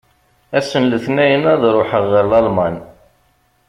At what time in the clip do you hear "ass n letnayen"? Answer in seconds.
0.57-1.43